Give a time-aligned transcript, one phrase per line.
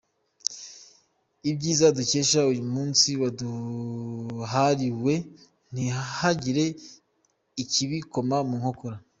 [1.49, 5.13] Ibyiza dukesha uyu munsi waduhariwe
[5.71, 6.65] ntihagire
[7.63, 8.97] ikibikoma mu nkokora.